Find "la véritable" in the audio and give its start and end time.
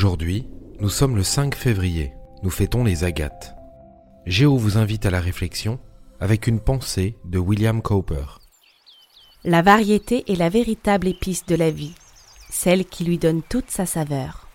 10.36-11.08